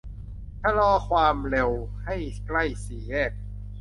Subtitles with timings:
[0.61, 1.71] ชะลอความเร็ว
[2.05, 2.15] ให้
[2.47, 3.31] ใกล้สี่แยก